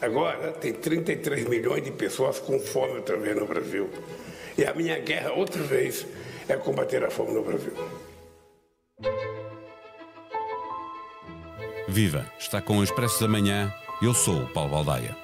Agora 0.00 0.52
tem 0.52 0.72
33 0.72 1.48
milhões 1.48 1.82
de 1.82 1.90
pessoas 1.90 2.38
com 2.38 2.58
fome 2.58 2.94
outra 2.94 3.16
vez 3.16 3.36
no 3.36 3.46
Brasil. 3.46 3.88
E 4.56 4.64
a 4.64 4.74
minha 4.74 4.98
guerra, 4.98 5.32
outra 5.32 5.62
vez, 5.62 6.06
é 6.48 6.56
combater 6.56 7.04
a 7.04 7.10
fome 7.10 7.32
no 7.32 7.42
Brasil. 7.42 7.72
Viva! 11.88 12.30
Está 12.38 12.60
com 12.60 12.78
o 12.78 12.84
Expresso 12.84 13.20
da 13.20 13.28
Manhã. 13.28 13.72
Eu 14.02 14.14
sou 14.14 14.42
o 14.42 14.46
Paulo 14.48 14.70
Baldaia. 14.70 15.16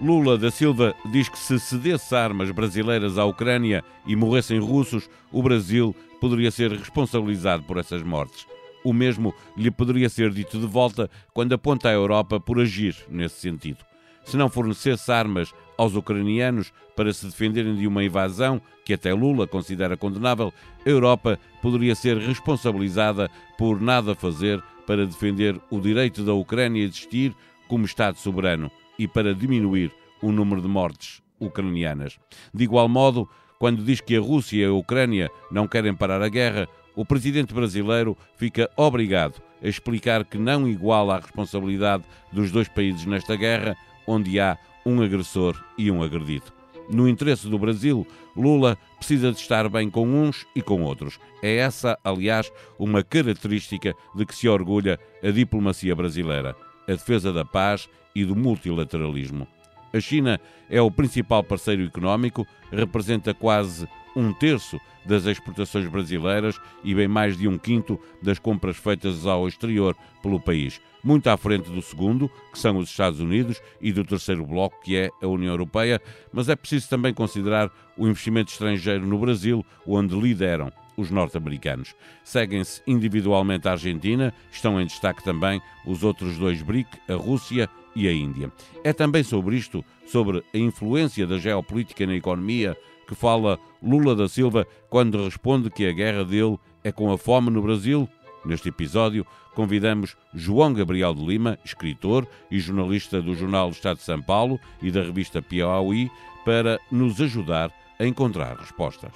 Lula 0.00 0.36
da 0.36 0.50
Silva 0.50 0.94
diz 1.10 1.28
que 1.28 1.38
se 1.38 1.58
cedesse 1.58 2.14
armas 2.14 2.50
brasileiras 2.50 3.16
à 3.16 3.24
Ucrânia 3.24 3.82
e 4.06 4.16
morressem 4.16 4.58
russos, 4.58 5.08
o 5.32 5.42
Brasil 5.42 5.94
poderia 6.20 6.50
ser 6.50 6.72
responsabilizado 6.72 7.62
por 7.62 7.78
essas 7.78 8.02
mortes. 8.02 8.46
O 8.84 8.92
mesmo 8.92 9.34
lhe 9.56 9.70
poderia 9.70 10.08
ser 10.08 10.30
dito 10.30 10.58
de 10.60 10.66
volta 10.66 11.10
quando 11.32 11.54
aponta 11.54 11.88
a 11.88 11.92
Europa 11.92 12.38
por 12.38 12.60
agir 12.60 12.94
nesse 13.08 13.40
sentido. 13.40 13.78
Se 14.24 14.36
não 14.36 14.48
fornecesse 14.48 15.10
armas 15.10 15.52
aos 15.76 15.94
ucranianos 15.94 16.72
para 16.94 17.12
se 17.12 17.26
defenderem 17.26 17.74
de 17.74 17.86
uma 17.86 18.04
invasão 18.04 18.60
que 18.84 18.94
até 18.94 19.12
Lula 19.12 19.46
considera 19.46 19.96
condenável, 19.96 20.52
a 20.84 20.88
Europa 20.88 21.38
poderia 21.60 21.94
ser 21.94 22.18
responsabilizada 22.18 23.30
por 23.58 23.80
nada 23.80 24.14
fazer 24.14 24.62
para 24.86 25.06
defender 25.06 25.58
o 25.70 25.80
direito 25.80 26.22
da 26.22 26.34
Ucrânia 26.34 26.82
a 26.82 26.86
existir 26.86 27.34
como 27.66 27.86
Estado 27.86 28.18
soberano 28.18 28.70
e 28.98 29.08
para 29.08 29.34
diminuir 29.34 29.90
o 30.22 30.30
número 30.30 30.60
de 30.60 30.68
mortes 30.68 31.22
ucranianas. 31.40 32.18
De 32.52 32.64
igual 32.64 32.88
modo, 32.88 33.28
quando 33.64 33.82
diz 33.82 33.98
que 33.98 34.14
a 34.14 34.20
Rússia 34.20 34.58
e 34.58 34.64
a 34.66 34.72
Ucrânia 34.74 35.30
não 35.50 35.66
querem 35.66 35.94
parar 35.94 36.20
a 36.20 36.28
guerra, 36.28 36.68
o 36.94 37.02
presidente 37.02 37.54
brasileiro 37.54 38.14
fica 38.36 38.70
obrigado 38.76 39.40
a 39.62 39.66
explicar 39.66 40.22
que 40.22 40.36
não 40.36 40.68
iguala 40.68 41.14
a 41.14 41.20
responsabilidade 41.20 42.04
dos 42.30 42.50
dois 42.50 42.68
países 42.68 43.06
nesta 43.06 43.34
guerra, 43.34 43.74
onde 44.06 44.38
há 44.38 44.58
um 44.84 45.00
agressor 45.00 45.58
e 45.78 45.90
um 45.90 46.02
agredido. 46.02 46.44
No 46.90 47.08
interesse 47.08 47.48
do 47.48 47.58
Brasil, 47.58 48.06
Lula 48.36 48.76
precisa 48.98 49.32
de 49.32 49.38
estar 49.38 49.66
bem 49.70 49.88
com 49.88 50.06
uns 50.06 50.46
e 50.54 50.60
com 50.60 50.82
outros. 50.82 51.18
É 51.42 51.56
essa, 51.56 51.98
aliás, 52.04 52.52
uma 52.78 53.02
característica 53.02 53.94
de 54.14 54.26
que 54.26 54.34
se 54.34 54.46
orgulha 54.46 55.00
a 55.22 55.30
diplomacia 55.30 55.96
brasileira: 55.96 56.54
a 56.86 56.92
defesa 56.92 57.32
da 57.32 57.46
paz 57.46 57.88
e 58.14 58.26
do 58.26 58.36
multilateralismo. 58.36 59.48
A 59.94 60.00
China 60.00 60.40
é 60.68 60.82
o 60.82 60.90
principal 60.90 61.44
parceiro 61.44 61.84
económico, 61.84 62.44
representa 62.72 63.32
quase 63.32 63.88
um 64.16 64.32
terço 64.32 64.80
das 65.06 65.24
exportações 65.24 65.86
brasileiras 65.86 66.58
e 66.82 66.92
bem 66.92 67.06
mais 67.06 67.38
de 67.38 67.46
um 67.46 67.56
quinto 67.56 68.00
das 68.20 68.40
compras 68.40 68.76
feitas 68.76 69.24
ao 69.24 69.46
exterior 69.46 69.96
pelo 70.20 70.40
país. 70.40 70.80
Muito 71.02 71.28
à 71.28 71.36
frente 71.36 71.70
do 71.70 71.80
segundo, 71.80 72.28
que 72.52 72.58
são 72.58 72.78
os 72.78 72.90
Estados 72.90 73.20
Unidos, 73.20 73.62
e 73.80 73.92
do 73.92 74.04
terceiro 74.04 74.44
bloco, 74.44 74.80
que 74.82 74.96
é 74.96 75.10
a 75.22 75.28
União 75.28 75.52
Europeia, 75.52 76.00
mas 76.32 76.48
é 76.48 76.56
preciso 76.56 76.88
também 76.88 77.14
considerar 77.14 77.70
o 77.96 78.08
investimento 78.08 78.50
estrangeiro 78.50 79.06
no 79.06 79.18
Brasil, 79.18 79.64
onde 79.86 80.18
lideram 80.18 80.72
os 80.96 81.10
norte-americanos. 81.10 81.94
Seguem-se 82.24 82.82
individualmente 82.84 83.68
a 83.68 83.72
Argentina, 83.72 84.34
estão 84.50 84.80
em 84.80 84.86
destaque 84.86 85.22
também 85.22 85.60
os 85.86 86.02
outros 86.02 86.36
dois 86.36 86.62
BRIC, 86.62 86.88
a 87.08 87.14
Rússia 87.14 87.68
e 87.94 88.08
a 88.08 88.12
Índia. 88.12 88.52
É 88.82 88.92
também 88.92 89.22
sobre 89.22 89.56
isto, 89.56 89.84
sobre 90.06 90.42
a 90.52 90.58
influência 90.58 91.26
da 91.26 91.38
geopolítica 91.38 92.06
na 92.06 92.14
economia, 92.14 92.76
que 93.06 93.14
fala 93.14 93.58
Lula 93.82 94.14
da 94.16 94.28
Silva 94.28 94.66
quando 94.88 95.24
responde 95.24 95.70
que 95.70 95.86
a 95.86 95.92
guerra 95.92 96.24
dele 96.24 96.58
é 96.82 96.90
com 96.90 97.12
a 97.12 97.18
fome 97.18 97.50
no 97.50 97.62
Brasil? 97.62 98.08
Neste 98.44 98.68
episódio, 98.68 99.26
convidamos 99.54 100.16
João 100.34 100.72
Gabriel 100.72 101.14
de 101.14 101.24
Lima, 101.24 101.58
escritor 101.64 102.26
e 102.50 102.58
jornalista 102.58 103.22
do 103.22 103.34
jornal 103.34 103.70
Estado 103.70 103.96
de 103.96 104.02
São 104.02 104.20
Paulo 104.20 104.60
e 104.82 104.90
da 104.90 105.02
revista 105.02 105.40
Piauí, 105.40 106.10
para 106.44 106.78
nos 106.90 107.20
ajudar 107.20 107.70
a 107.98 108.04
encontrar 108.04 108.56
respostas. 108.58 109.12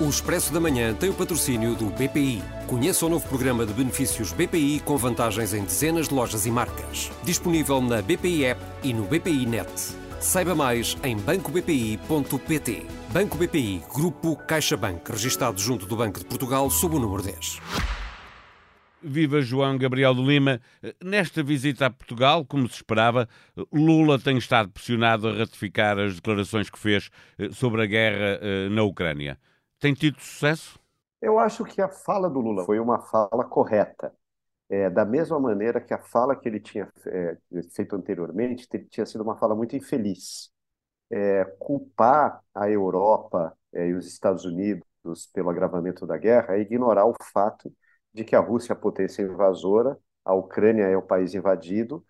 O 0.00 0.08
Expresso 0.08 0.50
da 0.50 0.58
Manhã 0.58 0.94
tem 0.94 1.10
o 1.10 1.14
patrocínio 1.14 1.74
do 1.74 1.90
BPI. 1.90 2.42
Conheça 2.66 3.04
o 3.04 3.08
novo 3.10 3.28
programa 3.28 3.66
de 3.66 3.74
benefícios 3.74 4.32
BPI 4.32 4.80
com 4.80 4.96
vantagens 4.96 5.52
em 5.52 5.62
dezenas 5.62 6.08
de 6.08 6.14
lojas 6.14 6.46
e 6.46 6.50
marcas. 6.50 7.12
Disponível 7.22 7.82
na 7.82 8.00
BPI 8.00 8.46
App 8.46 8.62
e 8.82 8.94
no 8.94 9.04
BPI 9.04 9.44
Net. 9.44 9.70
Saiba 10.18 10.54
mais 10.54 10.96
em 11.04 11.18
bancobpi.pt. 11.18 12.86
Banco 13.12 13.36
BPI, 13.36 13.82
Grupo 13.94 14.36
CaixaBank, 14.36 15.12
registado 15.12 15.60
junto 15.60 15.84
do 15.84 15.96
Banco 15.96 16.18
de 16.18 16.24
Portugal 16.24 16.70
sob 16.70 16.96
o 16.96 16.98
número 16.98 17.22
10. 17.22 17.60
Viva 19.02 19.42
João 19.42 19.76
Gabriel 19.76 20.14
de 20.14 20.22
Lima. 20.22 20.62
Nesta 21.04 21.42
visita 21.42 21.84
a 21.84 21.90
Portugal, 21.90 22.46
como 22.46 22.66
se 22.68 22.76
esperava, 22.76 23.28
Lula 23.70 24.18
tem 24.18 24.38
estado 24.38 24.70
pressionado 24.70 25.28
a 25.28 25.34
ratificar 25.34 25.98
as 25.98 26.14
declarações 26.14 26.70
que 26.70 26.78
fez 26.78 27.10
eh, 27.38 27.50
sobre 27.52 27.82
a 27.82 27.86
guerra 27.86 28.38
eh, 28.40 28.68
na 28.70 28.82
Ucrânia. 28.82 29.38
Tem 29.80 29.94
tido 29.94 30.20
sucesso? 30.20 30.78
Eu 31.22 31.38
acho 31.38 31.64
que 31.64 31.80
a 31.80 31.88
fala 31.88 32.28
do 32.28 32.38
Lula 32.38 32.64
foi 32.64 32.78
uma 32.78 33.00
fala 33.00 33.44
correta 33.44 34.14
é, 34.68 34.88
da 34.88 35.04
mesma 35.04 35.40
maneira 35.40 35.80
que 35.80 35.92
a 35.92 35.98
fala 35.98 36.36
que 36.36 36.48
ele 36.48 36.60
tinha 36.60 36.88
é, 37.06 37.36
feito 37.74 37.96
anteriormente 37.96 38.68
tinha 38.88 39.04
sido 39.04 39.22
uma 39.22 39.36
fala 39.36 39.54
muito 39.54 39.74
infeliz. 39.74 40.50
É, 41.10 41.44
culpar 41.58 42.40
a 42.54 42.70
Europa 42.70 43.56
é, 43.72 43.88
e 43.88 43.94
os 43.94 44.06
Estados 44.06 44.44
Unidos 44.44 44.84
pelo 45.32 45.50
agravamento 45.50 46.06
da 46.06 46.16
guerra 46.16 46.56
é 46.56 46.60
ignorar 46.60 47.04
o 47.06 47.14
fato 47.32 47.72
de 48.14 48.22
que 48.22 48.36
a 48.36 48.40
Rússia 48.40 48.72
é 48.72 48.76
a 48.76 48.78
potência 48.78 49.22
invasora, 49.22 49.98
a 50.24 50.34
Ucrânia 50.34 50.84
é 50.84 50.96
o 50.96 51.02
país 51.02 51.34
invadido, 51.34 52.04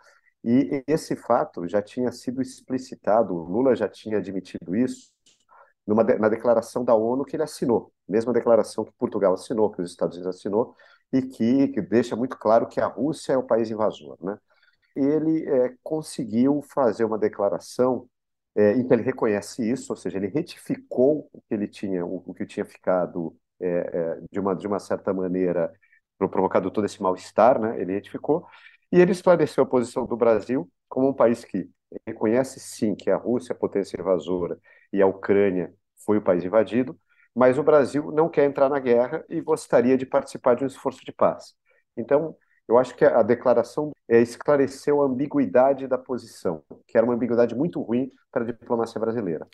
e 0.44 0.82
esse 0.86 1.16
fato 1.16 1.66
já 1.69 1.80
tinha 1.80 2.12
sido 2.12 2.42
explicitado, 2.42 3.34
o 3.34 3.44
Lula 3.44 3.75
já 3.76 3.88
tinha 3.88 4.19
admitido 4.19 4.76
isso 4.76 5.12
numa, 5.91 6.05
na 6.05 6.28
declaração 6.28 6.84
da 6.84 6.95
ONU 6.95 7.25
que 7.25 7.34
ele 7.34 7.43
assinou, 7.43 7.93
mesma 8.09 8.33
declaração 8.33 8.84
que 8.84 8.93
Portugal 8.93 9.34
assinou, 9.34 9.73
que 9.73 9.83
os 9.83 9.91
Estados 9.91 10.17
Unidos 10.17 10.37
assinou, 10.37 10.77
e 11.12 11.21
que, 11.21 11.67
que 11.69 11.83
deixa 11.83 12.15
muito 12.15 12.39
claro 12.39 12.69
que 12.69 12.81
a 12.81 12.87
Rússia 12.87 13.33
é 13.33 13.37
o 13.37 13.43
país 13.43 13.71
invasor. 13.73 14.17
Né? 14.23 14.39
Ele 14.95 15.49
é, 15.49 15.75
conseguiu 15.83 16.62
fazer 16.73 17.05
uma 17.05 17.19
declaração 17.19 18.09
é, 18.55 18.75
em 18.75 18.87
que 18.87 18.93
ele 18.93 19.03
reconhece 19.03 19.69
isso, 19.69 19.93
ou 19.93 19.97
seja, 19.97 20.17
ele 20.17 20.28
retificou 20.28 21.28
o 21.33 21.41
que 21.43 21.55
ele 21.55 21.67
tinha, 21.67 22.07
o, 22.07 22.22
o 22.25 22.33
que 22.34 22.47
tinha 22.47 22.65
ficado 22.65 23.37
é, 23.61 23.69
é 23.69 24.21
de, 24.31 24.39
uma, 24.39 24.55
de 24.55 24.69
uma 24.69 24.78
certa 24.78 25.12
maneira 25.12 25.72
provocado 26.19 26.71
todo 26.71 26.84
esse 26.84 27.03
mal-estar, 27.03 27.61
né? 27.61 27.81
ele 27.81 27.95
retificou, 27.95 28.47
e 28.93 29.01
ele 29.01 29.11
esclareceu 29.11 29.65
a 29.65 29.67
posição 29.67 30.07
do 30.07 30.17
Brasil 30.17 30.71
como 30.89 31.09
um 31.09 31.15
país 31.15 31.45
que 31.45 31.69
reconhece 32.07 32.61
sim 32.61 32.95
que 32.95 33.11
a 33.11 33.17
Rússia 33.17 33.53
é 33.53 33.57
potência 33.57 34.01
invasora 34.01 34.57
e 34.93 35.03
a 35.03 35.07
Ucrânia 35.07 35.75
foi 36.05 36.19
o 36.19 36.22
país 36.22 36.44
invadido, 36.44 36.99
mas 37.34 37.59
o 37.59 37.62
Brasil 37.62 38.11
não 38.12 38.28
quer 38.28 38.44
entrar 38.44 38.69
na 38.69 38.78
guerra 38.78 39.25
e 39.28 39.41
gostaria 39.41 39.97
de 39.97 40.06
participar 40.06 40.55
de 40.56 40.65
um 40.65 40.66
esforço 40.66 41.05
de 41.05 41.12
paz. 41.12 41.55
Então, 41.97 42.37
eu 42.70 42.78
acho 42.78 42.94
que 42.94 43.04
a 43.04 43.22
declaração 43.22 43.91
é, 44.08 44.22
esclareceu 44.22 45.03
a 45.03 45.04
ambiguidade 45.04 45.88
da 45.88 45.98
posição, 45.98 46.62
que 46.86 46.97
era 46.97 47.04
uma 47.04 47.14
ambiguidade 47.14 47.53
muito 47.53 47.82
ruim 47.82 48.12
para 48.31 48.44
a 48.44 48.47
diplomacia 48.47 49.00
brasileira. 49.00 49.44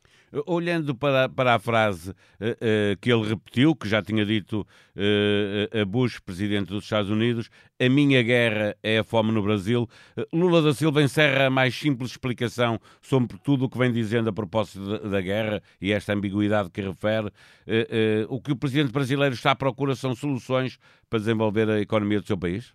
Olhando 0.47 0.95
para, 0.95 1.27
para 1.27 1.55
a 1.55 1.59
frase 1.59 2.11
uh, 2.11 2.13
uh, 2.13 2.97
que 3.01 3.11
ele 3.11 3.27
repetiu, 3.27 3.75
que 3.75 3.89
já 3.89 4.03
tinha 4.03 4.23
dito 4.23 4.67
uh, 4.95 5.81
a 5.81 5.85
Bush, 5.87 6.21
presidente 6.21 6.69
dos 6.69 6.85
Estados 6.85 7.11
Unidos, 7.11 7.49
a 7.81 7.89
minha 7.89 8.23
guerra 8.23 8.77
é 8.83 8.99
a 8.99 9.05
fome 9.05 9.33
no 9.33 9.43
Brasil, 9.43 9.89
Lula 10.31 10.61
da 10.61 10.75
Silva 10.75 11.03
encerra 11.03 11.47
a 11.47 11.51
mais 11.51 11.75
simples 11.75 12.11
explicação 12.11 12.79
sobre 13.01 13.39
tudo 13.39 13.65
o 13.65 13.71
que 13.71 13.79
vem 13.79 13.91
dizendo 13.91 14.29
a 14.29 14.33
propósito 14.33 14.87
da, 14.87 15.09
da 15.09 15.21
guerra 15.23 15.63
e 15.81 15.91
esta 15.91 16.13
ambiguidade 16.13 16.69
que 16.69 16.83
refere. 16.83 17.33
o 18.29 18.43
que 18.43 18.53
o 18.53 18.57
presidente 18.57 18.93
brasileiro 18.93 19.35
está 19.35 19.53
à 19.53 19.57
procura 19.57 19.95
são 19.95 20.15
soluções 20.15 20.79
para 21.09 21.19
desenvolver 21.19 21.71
a 21.71 21.81
economia 21.81 22.21
do 22.21 22.27
seu 22.27 22.37
país? 22.37 22.75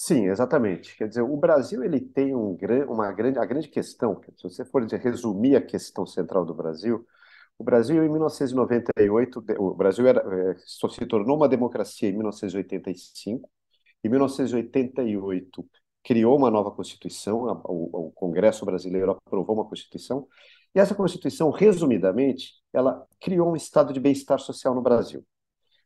Sim, 0.00 0.26
exatamente. 0.28 0.96
Quer 0.96 1.08
dizer, 1.08 1.22
o 1.22 1.36
Brasil 1.36 1.82
ele 1.82 2.00
tem 2.00 2.32
um, 2.34 2.56
uma 2.88 3.10
grande, 3.12 3.36
a 3.40 3.44
grande 3.44 3.66
questão, 3.68 4.20
se 4.36 4.44
você 4.44 4.64
for 4.64 4.84
resumir 4.86 5.56
a 5.56 5.60
questão 5.60 6.06
central 6.06 6.44
do 6.46 6.54
Brasil, 6.54 7.04
o 7.58 7.64
Brasil 7.64 8.04
em 8.04 8.08
1998, 8.08 9.44
o 9.58 9.74
Brasil 9.74 10.06
era, 10.06 10.56
só 10.64 10.88
se 10.88 11.04
tornou 11.04 11.36
uma 11.36 11.48
democracia 11.48 12.08
em 12.08 12.12
1985, 12.12 13.50
em 14.04 14.08
1988 14.08 15.68
criou 16.04 16.36
uma 16.36 16.50
nova 16.50 16.70
Constituição, 16.70 17.60
o, 17.64 18.08
o 18.08 18.12
Congresso 18.12 18.64
Brasileiro 18.64 19.10
aprovou 19.26 19.56
uma 19.56 19.64
Constituição, 19.68 20.28
e 20.74 20.78
essa 20.78 20.94
Constituição, 20.94 21.50
resumidamente, 21.50 22.52
ela 22.72 23.04
criou 23.20 23.50
um 23.50 23.56
estado 23.56 23.92
de 23.92 23.98
bem-estar 23.98 24.38
social 24.38 24.74
no 24.76 24.82
Brasil. 24.82 25.26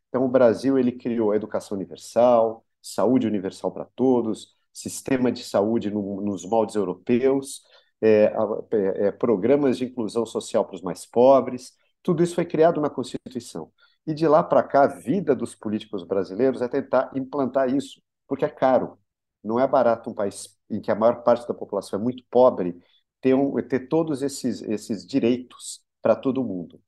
Então, 0.09 0.25
o 0.25 0.29
Brasil 0.29 0.79
ele 0.79 0.93
criou 0.93 1.33
a 1.33 1.37
educação 1.37 1.77
universal, 1.77 2.65
saúde 2.83 3.27
universal 3.27 3.73
para 3.73 3.87
todos, 3.95 4.55
sistema 4.73 5.31
de 5.31 5.45
saúde 5.45 5.91
no, 5.91 6.21
nos 6.21 6.45
moldes 6.45 6.75
europeus, 6.75 7.63
é, 8.01 8.33
é, 8.73 9.07
é, 9.07 9.13
programas 9.13 9.79
de 9.79 9.85
inclusão 9.85 10.27
social 10.27 10.65
para 10.65 10.75
os 10.75 10.83
mais 10.83 11.07
pobres, 11.07 11.73
tudo 12.03 12.23
isso 12.23 12.35
foi 12.35 12.45
criado 12.45 12.81
na 12.81 12.91
Constituição. 12.91 13.71
E 14.07 14.13
de 14.13 14.27
lá 14.27 14.43
para 14.43 14.63
cá, 14.63 14.85
a 14.85 14.87
vida 14.89 15.37
dos 15.37 15.55
políticos 15.55 16.03
brasileiros 16.03 16.61
é 16.61 16.69
tentar 16.69 17.13
implantar 17.15 17.73
isso, 17.73 18.03
porque 18.27 18.45
é 18.45 18.49
caro. 18.49 18.99
Não 19.43 19.61
é 19.61 19.67
barato 19.67 20.11
um 20.11 20.15
país 20.15 20.59
em 20.69 20.81
que 20.81 20.91
a 20.91 20.95
maior 20.95 21.23
parte 21.23 21.47
da 21.47 21.55
população 21.55 21.99
é 21.99 22.03
muito 22.03 22.25
pobre 22.31 22.77
ter, 23.21 23.35
um, 23.35 23.55
ter 23.63 23.89
todos 23.89 24.23
esses, 24.23 24.63
esses 24.63 25.07
direitos 25.07 25.81
para 26.01 26.17
todo 26.17 26.43
mundo. 26.45 26.81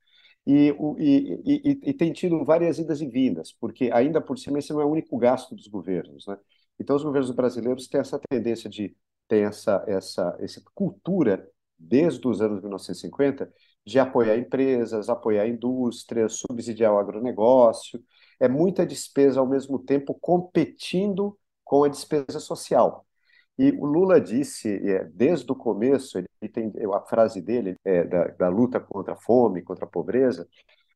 E, 0.47 0.75
e, 0.99 1.43
e, 1.47 1.91
e, 1.91 1.95
tem 1.95 2.13
tido 2.13 2.45
várias 2.45 2.79
idas 2.79 3.01
e 3.01 3.07
vindas, 3.07 3.51
porque 3.53 3.91
ainda 3.93 4.21
por 4.21 4.39
cima 4.39 4.59
esse 4.59 4.73
não 4.73 4.81
é 4.81 4.85
o 4.85 4.91
único 4.91 5.17
gasto 5.17 5.55
dos 5.55 5.67
governos. 5.67 6.27
Né? 6.27 6.37
Então, 6.79 6.95
os 6.97 7.03
governos 7.03 7.31
brasileiros 7.31 7.89
têm 7.89 8.01
essa 8.01 8.21
tendência 8.29 8.69
de 8.69 8.95
ter 9.27 9.47
essa, 9.49 9.83
essa, 9.87 10.37
essa 10.41 10.63
cultura, 10.75 11.49
desde 11.79 12.27
os 12.29 12.41
anos 12.43 12.61
1950, 12.61 13.51
de 13.87 13.99
apoiar 13.99 14.37
empresas, 14.37 15.09
apoiar 15.09 15.47
indústrias, 15.49 16.35
subsidiar 16.35 16.93
o 16.93 16.99
agronegócio. 16.99 18.03
É 18.41 18.49
muita 18.49 18.87
despesa 18.87 19.41
ao 19.41 19.49
mesmo 19.49 19.79
tempo 19.79 20.15
competindo 20.15 21.39
com 21.65 21.85
a 21.85 21.89
despesa 21.89 22.41
social. 22.41 23.07
E 23.59 23.71
o 23.73 23.85
Lula 23.85 24.21
disse, 24.21 24.69
é, 24.91 25.05
desde 25.05 25.51
o 25.51 25.55
começo, 25.55 26.19
ele 26.19 26.53
tem 26.53 26.73
a 26.93 27.01
frase 27.01 27.41
dele 27.41 27.77
é, 27.85 28.05
da, 28.05 28.25
da, 28.29 28.49
luta 28.49 28.81
contra 28.81 29.15
a 29.15 29.17
fome, 29.17 29.63
contra 29.63 29.85
a 29.85 29.89
pobreza, 29.89 30.49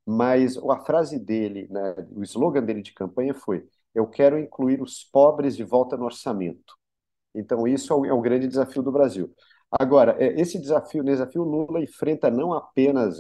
mas 0.05 0.57
a 0.57 0.81
frase 0.81 1.19
dele, 1.19 1.69
né, 1.71 1.95
o 2.11 2.23
slogan 2.23 2.65
dele 2.65 2.83
de 2.83 2.93
campanha 2.93 3.35
foi: 3.35 3.67
Eu 3.95 4.07
quero 4.09 4.39
incluir 4.39 4.83
os 4.83 5.05
pobres 5.05 5.57
de 5.57 5.65
volta 5.65 5.97
no 5.97 6.07
orçamento. 6.07 6.77
Então, 7.35 7.69
isso 7.69 7.93
é 7.93 7.97
o, 7.97 8.07
é 8.07 8.13
o 8.13 8.21
grande 8.21 8.49
desafio 8.49 8.83
do 8.83 8.93
Brasil. 8.93 9.33
Agora, 9.71 10.17
é, 10.19 10.41
esse 10.41 10.59
desafio, 10.59 11.05
desafio 11.05 11.43
Lula 11.45 11.81
enfrenta 11.83 12.31
não 12.31 12.53
apenas 12.53 13.19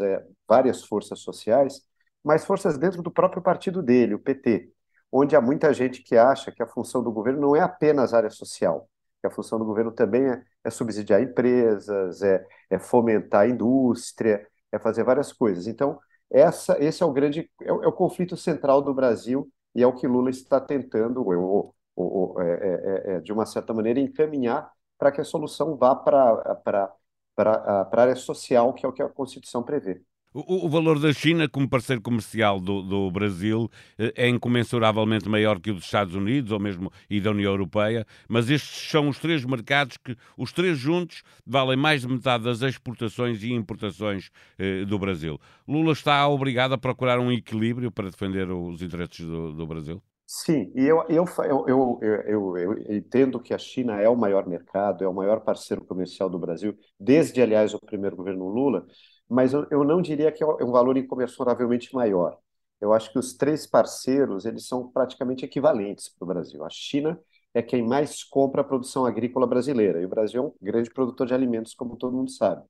várias 0.48 0.82
forças 0.84 1.20
sociais, 1.20 1.82
mas 2.24 2.44
forças 2.44 2.76
dentro 2.78 3.02
do 3.02 3.10
próprio 3.10 3.42
partido 3.42 3.82
dele, 3.82 4.14
o 4.14 4.18
PT, 4.18 4.70
onde 5.12 5.36
há 5.36 5.40
muita 5.40 5.72
gente 5.72 6.02
que 6.02 6.16
acha 6.16 6.52
que 6.52 6.62
a 6.62 6.66
função 6.66 7.02
do 7.02 7.12
governo 7.12 7.40
não 7.40 7.56
é 7.56 7.60
apenas 7.60 8.12
área 8.14 8.30
social, 8.30 8.88
que 9.20 9.26
a 9.26 9.30
função 9.30 9.58
do 9.58 9.64
governo 9.64 9.92
também 9.92 10.28
é, 10.30 10.42
é 10.64 10.70
subsidiar 10.70 11.22
empresas, 11.22 12.22
é, 12.22 12.46
é, 12.70 12.78
fomentar 12.78 13.42
a 13.42 13.48
indústria, 13.48 14.46
é 14.72 14.78
fazer 14.78 15.04
várias 15.04 15.32
coisas. 15.32 15.66
Então, 15.66 15.98
essa, 16.30 16.76
esse 16.82 17.02
é 17.02 17.06
o 17.06 17.12
grande, 17.12 17.50
é 17.62 17.72
o, 17.72 17.82
é 17.82 17.88
o 17.88 17.92
conflito 17.92 18.36
central 18.36 18.82
do 18.82 18.94
Brasil 18.94 19.50
e 19.74 19.82
é 19.82 19.86
o 19.86 19.94
que 19.94 20.06
Lula 20.06 20.30
está 20.30 20.60
tentando, 20.60 21.26
ou, 21.26 21.74
ou, 21.96 22.34
ou, 22.34 22.42
é, 22.42 23.20
de 23.20 23.32
uma 23.32 23.46
certa 23.46 23.74
maneira, 23.74 24.00
encaminhar 24.00 24.70
para 24.98 25.12
que 25.12 25.20
a 25.20 25.24
solução 25.24 25.76
vá 25.76 25.94
para 25.96 26.92
a 27.36 28.00
área 28.00 28.16
social, 28.16 28.72
que 28.74 28.84
é 28.84 28.88
o 28.88 28.92
que 28.92 29.02
a 29.02 29.08
Constituição 29.08 29.62
prevê. 29.62 30.02
O, 30.32 30.66
o, 30.66 30.68
valor 30.68 30.98
da 31.00 31.10
China 31.10 31.48
como 31.48 31.68
parceiro 31.68 32.02
comercial 32.02 32.60
do, 32.60 32.82
do, 32.82 33.10
Brasil 33.10 33.70
eh, 33.98 34.12
é 34.14 34.28
incomensuravelmente 34.28 35.26
maior 35.26 35.58
que 35.58 35.70
o 35.70 35.74
dos 35.74 35.84
Estados 35.84 36.14
Unidos 36.14 36.52
ou 36.52 36.60
mesmo 36.60 36.92
e 37.08 37.18
da 37.18 37.30
União 37.30 37.50
Europeia, 37.50 38.06
mas 38.28 38.50
estes 38.50 38.90
são 38.90 39.08
os 39.08 39.18
três 39.18 39.42
mercados 39.44 39.96
que, 39.96 40.14
os 40.36 40.52
três 40.52 40.76
juntos, 40.76 41.22
valem 41.46 41.78
mais 41.78 42.02
de 42.02 42.08
metade 42.08 42.44
das 42.44 42.60
exportações 42.60 43.42
e 43.42 43.52
importações 43.52 44.30
eh, 44.58 44.84
do 44.84 44.98
Brasil. 44.98 45.40
Lula 45.66 45.92
está 45.92 46.28
obrigado 46.28 46.74
a 46.74 46.78
procurar 46.78 47.18
um 47.18 47.32
equilíbrio 47.32 47.90
para 47.90 48.10
defender 48.10 48.50
os 48.50 48.82
interesses 48.82 49.24
do, 49.24 49.54
do 49.54 49.66
Brasil? 49.66 50.02
Sim, 50.30 50.70
e 50.74 50.82
eu, 50.84 51.02
eu, 51.08 51.24
eu, 51.66 52.00
eu, 52.02 52.56
eu, 52.58 52.94
entendo 52.94 53.40
que 53.40 53.54
a 53.54 53.58
China 53.58 53.98
é 53.98 54.10
o 54.10 54.14
maior 54.14 54.46
mercado, 54.46 55.02
é 55.02 55.08
o 55.08 55.14
maior 55.14 55.40
parceiro 55.40 55.82
comercial 55.86 56.28
do 56.28 56.38
Brasil, 56.38 56.76
desde, 57.00 57.40
aliás, 57.40 57.72
o 57.72 57.80
primeiro 57.80 58.14
governo 58.14 58.46
Lula, 58.46 58.86
mas 59.28 59.52
eu, 59.52 59.66
eu 59.70 59.84
não 59.84 60.00
diria 60.02 60.32
que 60.32 60.42
é 60.42 60.46
um 60.46 60.72
valor 60.72 60.96
incomensuravelmente 60.96 61.94
maior. 61.94 62.38
Eu 62.80 62.92
acho 62.92 63.10
que 63.12 63.18
os 63.18 63.34
três 63.34 63.66
parceiros 63.66 64.44
eles 64.46 64.66
são 64.66 64.88
praticamente 64.90 65.44
equivalentes 65.44 66.08
para 66.08 66.24
o 66.24 66.28
Brasil. 66.28 66.64
A 66.64 66.70
China 66.70 67.20
é 67.54 67.62
quem 67.62 67.82
mais 67.82 68.22
compra 68.22 68.60
a 68.60 68.64
produção 68.64 69.04
agrícola 69.04 69.46
brasileira, 69.46 70.00
e 70.00 70.04
o 70.04 70.08
Brasil 70.08 70.42
é 70.42 70.46
um 70.46 70.52
grande 70.62 70.90
produtor 70.90 71.26
de 71.26 71.34
alimentos, 71.34 71.74
como 71.74 71.96
todo 71.96 72.16
mundo 72.16 72.30
sabe. 72.30 72.62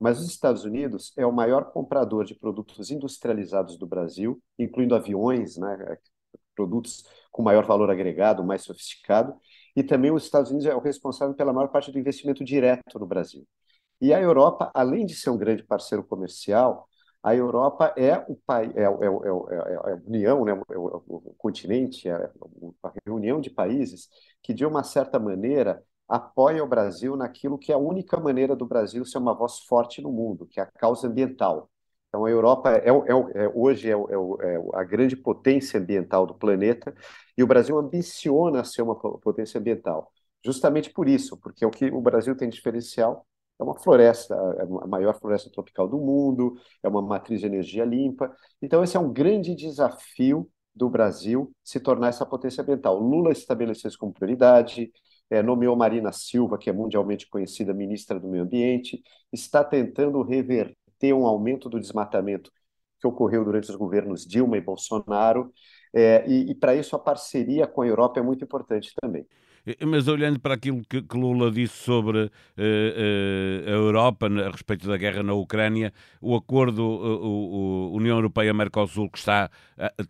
Mas 0.00 0.18
os 0.20 0.26
Estados 0.26 0.64
Unidos 0.64 1.12
é 1.16 1.24
o 1.24 1.32
maior 1.32 1.70
comprador 1.70 2.24
de 2.24 2.34
produtos 2.34 2.90
industrializados 2.90 3.76
do 3.78 3.86
Brasil, 3.86 4.42
incluindo 4.58 4.94
aviões, 4.96 5.56
né, 5.56 5.96
produtos 6.56 7.04
com 7.30 7.42
maior 7.42 7.64
valor 7.64 7.90
agregado, 7.90 8.44
mais 8.44 8.62
sofisticado, 8.62 9.34
e 9.76 9.82
também 9.82 10.10
os 10.10 10.24
Estados 10.24 10.50
Unidos 10.50 10.66
é 10.66 10.74
o 10.74 10.80
responsável 10.80 11.34
pela 11.34 11.52
maior 11.52 11.68
parte 11.68 11.90
do 11.92 11.98
investimento 11.98 12.44
direto 12.44 12.98
no 12.98 13.06
Brasil. 13.06 13.46
E 14.02 14.12
a 14.12 14.20
Europa, 14.20 14.68
além 14.74 15.06
de 15.06 15.14
ser 15.14 15.30
um 15.30 15.38
grande 15.38 15.62
parceiro 15.62 16.02
comercial, 16.02 16.88
a 17.22 17.36
Europa 17.36 17.94
é 17.96 18.18
o 18.28 18.34
país, 18.34 18.74
é, 18.76 18.82
é, 18.82 18.86
é, 18.86 18.88
é, 18.88 19.92
a 19.92 20.00
União, 20.04 20.44
né, 20.44 20.60
o, 20.74 21.28
o 21.28 21.34
continente, 21.38 22.08
é 22.08 22.30
a 22.82 22.92
reunião 23.06 23.40
de 23.40 23.48
países 23.48 24.08
que, 24.42 24.52
de 24.52 24.66
uma 24.66 24.82
certa 24.82 25.20
maneira, 25.20 25.84
apoia 26.08 26.64
o 26.64 26.66
Brasil 26.66 27.16
naquilo 27.16 27.56
que 27.56 27.70
é 27.70 27.76
a 27.76 27.78
única 27.78 28.18
maneira 28.18 28.56
do 28.56 28.66
Brasil 28.66 29.04
ser 29.04 29.18
uma 29.18 29.34
voz 29.34 29.60
forte 29.60 30.02
no 30.02 30.10
mundo, 30.10 30.46
que 30.46 30.58
é 30.58 30.64
a 30.64 30.66
causa 30.66 31.06
ambiental. 31.06 31.70
Então, 32.08 32.24
a 32.24 32.30
Europa 32.30 32.72
é, 32.72 32.88
é, 32.88 33.44
é 33.44 33.48
hoje 33.54 33.88
é, 33.88 33.94
a 34.74 34.82
grande 34.82 35.14
potência 35.14 35.78
ambiental 35.78 36.26
do 36.26 36.34
planeta 36.34 36.92
e 37.38 37.42
o 37.44 37.46
Brasil 37.46 37.78
ambiciona 37.78 38.64
ser 38.64 38.82
uma 38.82 38.96
potência 38.96 39.60
ambiental. 39.60 40.10
Justamente 40.44 40.90
por 40.90 41.08
isso, 41.08 41.36
porque 41.36 41.64
o 41.64 41.70
que 41.70 41.86
o 41.86 42.00
Brasil 42.00 42.36
tem 42.36 42.48
de 42.48 42.56
diferencial 42.56 43.24
é 43.62 43.64
uma 43.64 43.78
floresta, 43.78 44.34
é 44.58 44.62
a 44.62 44.86
maior 44.86 45.18
floresta 45.18 45.50
tropical 45.50 45.88
do 45.88 45.98
mundo, 45.98 46.56
é 46.82 46.88
uma 46.88 47.00
matriz 47.00 47.40
de 47.40 47.46
energia 47.46 47.84
limpa. 47.84 48.34
Então, 48.60 48.82
esse 48.82 48.96
é 48.96 49.00
um 49.00 49.12
grande 49.12 49.54
desafio 49.54 50.50
do 50.74 50.88
Brasil 50.88 51.52
se 51.62 51.80
tornar 51.80 52.08
essa 52.08 52.26
potência 52.26 52.62
ambiental. 52.62 52.98
Lula 52.98 53.30
estabeleceu 53.32 53.88
isso 53.88 53.98
como 53.98 54.12
prioridade, 54.12 54.90
é, 55.30 55.42
nomeou 55.42 55.76
Marina 55.76 56.12
Silva, 56.12 56.58
que 56.58 56.68
é 56.68 56.72
mundialmente 56.72 57.28
conhecida 57.28 57.72
ministra 57.72 58.18
do 58.18 58.28
Meio 58.28 58.44
Ambiente, 58.44 59.02
está 59.32 59.64
tentando 59.64 60.22
reverter 60.22 61.12
um 61.14 61.26
aumento 61.26 61.68
do 61.68 61.80
desmatamento 61.80 62.50
que 63.00 63.06
ocorreu 63.06 63.44
durante 63.44 63.70
os 63.70 63.76
governos 63.76 64.26
Dilma 64.26 64.56
e 64.56 64.60
Bolsonaro, 64.60 65.52
é, 65.94 66.24
e, 66.28 66.50
e 66.50 66.54
para 66.54 66.74
isso 66.74 66.94
a 66.96 66.98
parceria 66.98 67.66
com 67.66 67.82
a 67.82 67.86
Europa 67.86 68.20
é 68.20 68.22
muito 68.22 68.44
importante 68.44 68.92
também. 69.00 69.26
Mas 69.86 70.08
olhando 70.08 70.40
para 70.40 70.54
aquilo 70.54 70.82
que, 70.88 71.02
que 71.02 71.16
Lula 71.16 71.50
disse 71.50 71.76
sobre 71.76 72.24
uh, 72.24 72.28
uh, 72.28 73.68
a 73.68 73.70
Europa 73.70 74.26
a 74.26 74.50
respeito 74.50 74.88
da 74.88 74.96
guerra 74.96 75.22
na 75.22 75.34
Ucrânia, 75.34 75.92
o 76.20 76.34
acordo 76.34 76.82
uh, 76.82 77.94
União 77.94 78.16
Europeia-Mercosul, 78.16 79.08
que 79.08 79.18
está 79.18 79.48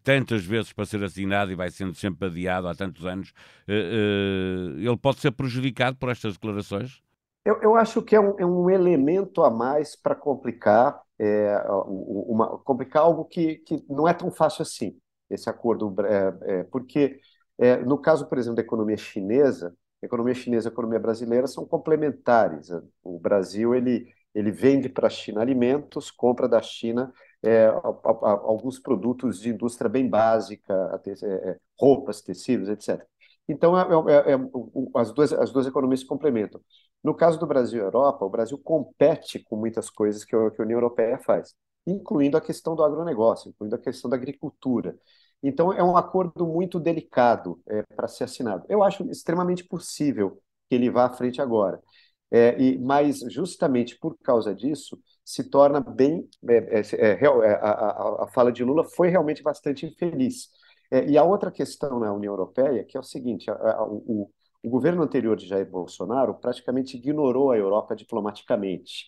tantas 0.03 0.45
vezes 0.45 0.73
para 0.73 0.87
ser 0.87 1.05
assinado 1.05 1.53
e 1.53 1.55
vai 1.55 1.71
sendo 1.71 1.95
sempre 1.95 2.29
adiado 2.29 2.67
há 2.67 2.75
tantos 2.75 3.05
anos, 3.05 3.33
ele 3.67 4.97
pode 4.97 5.21
ser 5.21 5.31
prejudicado 5.33 5.97
por 5.97 6.11
estas 6.11 6.35
declarações? 6.35 7.03
Eu, 7.45 7.61
eu 7.61 7.77
acho 7.77 8.01
que 8.03 8.15
é 8.15 8.21
um, 8.21 8.39
é 8.39 8.47
um, 8.47 8.71
elemento 8.71 9.43
a 9.43 9.51
mais 9.51 9.97
para 9.97 10.15
complicar, 10.15 11.01
é, 11.19 11.57
uma, 11.69 12.59
complicar 12.59 13.03
algo 13.03 13.25
que, 13.25 13.57
que 13.57 13.85
não 13.89 14.07
é 14.07 14.15
tão 14.15 14.31
fácil 14.31 14.63
assim, 14.63 14.97
esse 15.29 15.51
acordo, 15.51 15.95
é, 16.05 16.63
porque 16.65 17.21
é, 17.59 17.77
no 17.79 17.99
caso, 17.99 18.27
por 18.27 18.39
exemplo, 18.39 18.57
da 18.57 18.63
economia 18.63 18.97
chinesa, 18.97 19.75
economia 20.03 20.35
chinesa 20.35 20.69
e 20.69 20.73
economia 20.73 20.99
brasileira 20.99 21.47
são 21.47 21.65
complementares. 21.67 22.71
O 23.03 23.19
Brasil 23.19 23.75
ele, 23.75 24.13
ele 24.35 24.51
vende 24.51 24.89
para 24.89 25.07
a 25.07 25.11
China 25.11 25.41
alimentos, 25.41 26.11
compra 26.11 26.49
da 26.49 26.61
China 26.61 27.13
é, 27.43 27.67
a, 27.67 27.71
a, 27.71 28.31
alguns 28.31 28.79
produtos 28.79 29.41
de 29.41 29.51
indústria 29.51 29.89
bem 29.89 30.09
básica, 30.09 31.01
te, 31.03 31.11
é, 31.25 31.51
é, 31.51 31.59
roupas, 31.79 32.23
tecidos, 32.23 32.69
etc. 32.69 33.05
Então, 33.49 33.77
é, 34.09 34.33
é, 34.33 34.39
as, 34.95 35.13
duas, 35.13 35.33
as 35.33 35.51
duas 35.51 35.67
economias 35.67 36.01
se 36.01 36.07
complementam. 36.07 36.61
No 37.03 37.15
caso 37.15 37.39
do 37.39 37.47
Brasil 37.47 37.81
e 37.81 37.85
Europa, 37.85 38.25
o 38.25 38.31
Brasil 38.31 38.57
compete 38.59 39.41
com 39.41 39.57
muitas 39.57 39.91
coisas 39.91 40.25
que 40.25 40.31
que 40.31 40.61
a 40.61 40.65
União 40.65 40.77
Europeia 40.77 41.19
faz, 41.19 41.55
incluindo 41.87 42.37
a 42.37 42.41
questão 42.41 42.77
do 42.77 42.85
agronegócio, 42.85 43.51
incluindo 43.51 43.75
a 43.75 43.79
questão 43.79 44.09
da 44.09 44.17
agricultura. 44.17 44.97
Então, 45.43 45.73
é 45.73 45.83
um 45.83 45.97
acordo 45.97 46.47
muito 46.47 46.79
delicado 46.79 47.61
é, 47.67 47.83
para 47.97 48.07
ser 48.07 48.25
assinado. 48.25 48.65
Eu 48.69 48.83
acho 48.83 49.03
extremamente 49.11 49.65
possível 49.65 50.41
que 50.69 50.77
ele 50.77 50.91
vá 50.91 51.07
à 51.07 51.13
frente 51.13 51.43
agora. 51.43 51.81
É, 52.31 52.59
e, 52.61 52.79
mas, 52.79 53.21
justamente 53.29 53.99
por 53.99 54.17
causa 54.19 54.55
disso, 54.55 54.99
se 55.25 55.51
torna 55.51 55.81
bem. 55.81 56.29
É, 56.49 56.81
é, 56.81 56.83
é, 56.97 57.25
é 57.25 57.57
a, 57.57 57.71
a, 57.71 58.25
a, 58.25 58.29
fala 58.29 58.53
de 58.53 58.65
Lula 58.65 58.85
foi 58.85 59.09
realmente 59.09 59.43
bastante 59.43 59.85
infeliz. 59.85 60.49
e 61.09 61.19
a 61.19 61.25
outra 61.25 61.51
questão 61.51 61.99
na 61.99 62.13
União 62.13 62.33
Europeia, 62.33 62.85
que 62.85 62.97
é 62.97 63.01
o 63.01 63.03
seguinte: 63.03 63.51
a, 63.51 63.83
o, 63.85 64.31
o, 64.63 64.71
governo 64.71 65.03
anterior 65.03 65.37
de 65.37 65.47
Jair 65.47 65.69
Bolsonaro 65.69 66.35
praticamente 66.35 66.97
ignorou 66.97 67.51
a 67.51 67.59
Europa 67.59 67.95
diplomaticamente. 67.97 69.07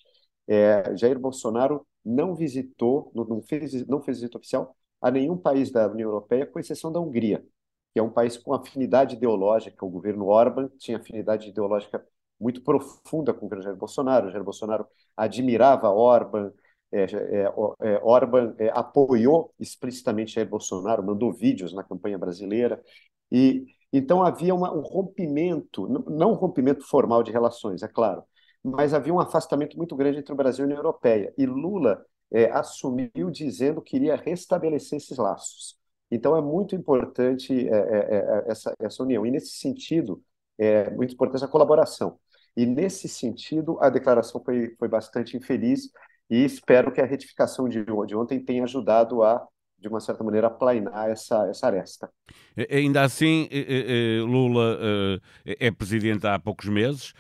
Jair 0.96 1.18
Bolsonaro 1.18 1.86
não 2.04 2.34
visitou, 2.34 3.10
não 3.14 3.40
fez, 3.42 3.86
não 3.86 4.02
fez 4.02 4.18
visita 4.18 4.36
oficial 4.38 4.76
a 5.04 5.10
nenhum 5.10 5.36
país 5.36 5.70
da 5.70 5.86
União 5.86 6.08
Europeia, 6.08 6.46
com 6.46 6.58
exceção 6.58 6.90
da 6.90 6.98
Hungria, 6.98 7.44
que 7.92 8.00
é 8.00 8.02
um 8.02 8.08
país 8.08 8.38
com 8.38 8.54
afinidade 8.54 9.16
ideológica. 9.16 9.84
O 9.84 9.90
governo 9.90 10.28
Orban 10.28 10.70
tinha 10.78 10.96
afinidade 10.96 11.50
ideológica 11.50 12.02
muito 12.40 12.62
profunda 12.62 13.34
com 13.34 13.40
o 13.40 13.42
governo 13.42 13.64
Jair 13.64 13.76
Bolsonaro. 13.76 14.28
O 14.28 14.30
Jair 14.30 14.42
Bolsonaro 14.42 14.86
admirava 15.14 15.90
Orban, 15.90 16.50
é, 16.90 17.02
é, 17.02 17.52
é, 17.82 18.00
Orban 18.02 18.54
é, 18.58 18.70
apoiou 18.70 19.52
explicitamente 19.60 20.32
Jair 20.32 20.48
Bolsonaro, 20.48 21.04
mandou 21.04 21.30
vídeos 21.34 21.74
na 21.74 21.84
campanha 21.84 22.16
brasileira, 22.16 22.82
e 23.30 23.66
então 23.92 24.22
havia 24.22 24.54
uma, 24.54 24.72
um 24.72 24.80
rompimento, 24.80 25.86
não 26.08 26.30
um 26.32 26.34
rompimento 26.34 26.82
formal 26.82 27.22
de 27.22 27.30
relações, 27.30 27.82
é 27.82 27.88
claro, 27.88 28.24
mas 28.62 28.94
havia 28.94 29.12
um 29.12 29.20
afastamento 29.20 29.76
muito 29.76 29.94
grande 29.94 30.18
entre 30.18 30.32
o 30.32 30.36
Brasil 30.36 30.62
e 30.62 30.64
a 30.64 30.66
União 30.66 30.78
Europeia, 30.78 31.34
e 31.36 31.44
Lula 31.44 32.02
é, 32.32 32.50
assumiu 32.50 33.30
dizendo 33.30 33.80
que 33.82 33.96
iria 33.96 34.16
restabelecer 34.16 34.96
esses 34.98 35.16
laços. 35.16 35.76
Então 36.10 36.36
é 36.36 36.40
muito 36.40 36.74
importante 36.74 37.68
é, 37.68 38.44
essa, 38.46 38.74
essa 38.78 39.02
união, 39.02 39.26
e 39.26 39.30
nesse 39.30 39.56
sentido 39.56 40.22
é 40.58 40.90
muito 40.90 41.14
importante 41.14 41.44
a 41.44 41.48
colaboração. 41.48 42.18
E 42.56 42.64
nesse 42.66 43.08
sentido, 43.08 43.78
a 43.80 43.90
declaração 43.90 44.42
foi, 44.44 44.74
foi 44.78 44.88
bastante 44.88 45.36
infeliz, 45.36 45.90
e 46.30 46.44
espero 46.44 46.92
que 46.92 47.00
a 47.00 47.06
retificação 47.06 47.68
de, 47.68 47.84
de 47.84 48.16
ontem 48.16 48.42
tenha 48.42 48.64
ajudado 48.64 49.22
a, 49.22 49.46
de 49.84 49.88
uma 49.88 50.00
certa 50.00 50.24
maneira, 50.24 50.46
aplainar 50.46 51.10
essa, 51.10 51.46
essa 51.46 51.66
aresta. 51.66 52.10
Ainda 52.70 53.02
assim, 53.02 53.48
Lula 54.26 54.78
é 55.44 55.70
presidente 55.70 56.26
há 56.26 56.38
poucos 56.38 56.66
meses, 56.66 57.12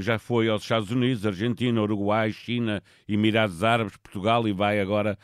já 0.00 0.18
foi 0.18 0.48
aos 0.48 0.62
Estados 0.62 0.90
Unidos, 0.90 1.24
Argentina, 1.24 1.80
Uruguai, 1.80 2.32
China, 2.32 2.82
Emirados 3.08 3.62
Árabes, 3.62 3.96
Portugal 3.98 4.48
e 4.48 4.52
vai 4.52 4.80
agora 4.80 5.16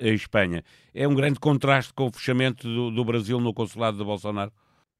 à 0.00 0.08
Espanha. 0.08 0.62
É 0.94 1.08
um 1.08 1.14
grande 1.14 1.40
contraste 1.40 1.92
com 1.92 2.06
o 2.06 2.12
fechamento 2.12 2.68
do, 2.68 2.92
do 2.92 3.04
Brasil 3.04 3.40
no 3.40 3.52
consulado 3.52 3.98
de 3.98 4.04
Bolsonaro? 4.04 4.52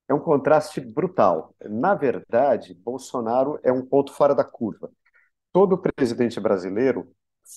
É 0.08 0.14
um 0.14 0.18
contraste 0.18 0.80
brutal. 0.80 1.54
Na 1.68 1.94
verdade, 1.94 2.74
Bolsonaro 2.74 3.60
é 3.62 3.70
um 3.70 3.86
ponto 3.86 4.12
fora 4.12 4.34
da 4.34 4.42
curva. 4.42 4.90
Todo 5.52 5.78
presidente 5.78 6.40
brasileiro 6.40 7.06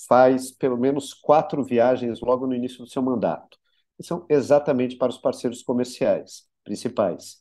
faz 0.08 0.52
pelo 0.52 0.78
menos 0.78 1.14
quatro 1.14 1.64
viagens 1.64 2.22
logo 2.22 2.48
no 2.48 2.56
início 2.56 2.80
do 2.80 2.90
seu 2.90 3.02
mandato. 3.02 3.58
E 4.00 4.04
são 4.04 4.26
exatamente 4.30 4.96
para 4.96 5.10
os 5.10 5.18
parceiros 5.18 5.62
comerciais 5.62 6.50
principais, 6.64 7.38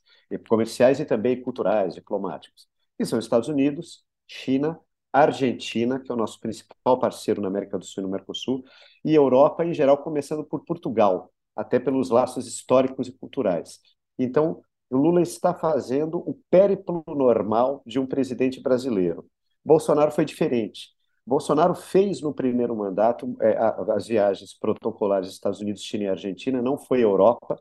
comerciais 0.49 1.00
e 1.00 1.04
também 1.04 1.40
culturais, 1.40 1.95
diplomáticos, 1.95 2.66
que 2.97 3.04
são 3.04 3.19
Estados 3.19 3.49
Unidos, 3.49 4.04
China, 4.26 4.78
Argentina, 5.12 5.99
que 5.99 6.11
é 6.11 6.14
o 6.14 6.19
nosso 6.19 6.38
principal 6.38 6.99
parceiro 6.99 7.40
na 7.40 7.49
América 7.49 7.78
do 7.78 7.85
Sul 7.85 8.02
e 8.02 8.07
no 8.07 8.12
Mercosul, 8.12 8.64
e 9.04 9.14
Europa 9.14 9.64
em 9.64 9.75
geral, 9.75 9.99
começando 9.99 10.45
por 10.45 10.64
Portugal, 10.64 11.33
até 11.57 11.78
pelos 11.80 12.11
laços 12.11 12.47
históricos 12.47 13.09
e 13.09 13.12
culturais. 13.12 13.80
Então, 14.19 14.62
Lula 14.90 15.21
está 15.21 15.54
fazendo 15.54 16.19
o 16.19 16.40
périplo 16.50 17.04
normal 17.09 17.83
de 17.87 17.99
um 17.99 18.07
presidente 18.07 18.61
brasileiro. 18.61 19.28
Bolsonaro 19.64 20.11
foi 20.11 20.25
diferente. 20.25 20.90
Bolsonaro 21.27 21.75
fez 21.75 22.21
no 22.21 22.35
primeiro 22.35 22.75
mandato 22.77 23.37
é, 23.41 23.57
as 23.95 24.07
viagens 24.07 24.55
protocolares 24.55 25.29
Estados 25.31 25.61
Unidos, 25.61 25.83
China 25.83 26.05
e 26.05 26.09
Argentina, 26.09 26.61
não 26.62 26.77
foi 26.79 27.03
Europa, 27.03 27.61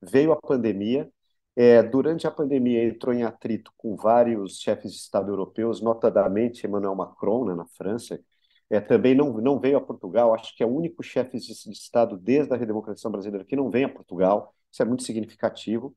veio 0.00 0.32
a 0.32 0.36
pandemia. 0.36 1.10
É, 1.56 1.82
durante 1.82 2.26
a 2.26 2.30
pandemia, 2.30 2.84
entrou 2.84 3.14
em 3.14 3.24
atrito 3.24 3.72
com 3.76 3.96
vários 3.96 4.58
chefes 4.60 4.92
de 4.92 4.98
Estado 4.98 5.30
europeus, 5.30 5.80
notadamente 5.82 6.66
Emmanuel 6.66 6.94
Macron, 6.94 7.44
né, 7.46 7.54
na 7.54 7.66
França. 7.66 8.20
É, 8.70 8.80
também 8.80 9.14
não, 9.14 9.32
não 9.34 9.58
veio 9.58 9.76
a 9.76 9.80
Portugal, 9.80 10.32
acho 10.32 10.56
que 10.56 10.62
é 10.62 10.66
o 10.66 10.70
único 10.74 11.02
chefe 11.02 11.38
de, 11.38 11.46
de 11.46 11.72
Estado 11.72 12.16
desde 12.16 12.54
a 12.54 12.56
redemocratização 12.56 13.10
brasileira 13.10 13.44
que 13.44 13.56
não 13.56 13.68
vem 13.68 13.84
a 13.84 13.88
Portugal, 13.88 14.54
isso 14.72 14.80
é 14.82 14.84
muito 14.84 15.02
significativo. 15.02 15.94